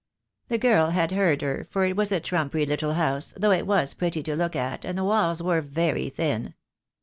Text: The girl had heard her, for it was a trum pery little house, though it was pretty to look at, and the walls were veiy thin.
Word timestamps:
The 0.47 0.57
girl 0.57 0.87
had 0.89 1.11
heard 1.11 1.43
her, 1.43 1.63
for 1.69 1.85
it 1.85 1.95
was 1.95 2.11
a 2.11 2.19
trum 2.19 2.49
pery 2.49 2.65
little 2.65 2.93
house, 2.95 3.35
though 3.37 3.51
it 3.51 3.67
was 3.67 3.93
pretty 3.93 4.23
to 4.23 4.35
look 4.35 4.55
at, 4.55 4.83
and 4.83 4.97
the 4.97 5.03
walls 5.03 5.43
were 5.43 5.61
veiy 5.61 6.11
thin. 6.11 6.55